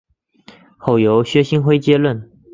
[0.79, 2.27] 后由薛星辉接任。